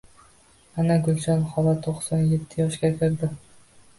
[0.83, 3.29] Ana, Gulshan xola, to‘qson yetti yoshga kirdi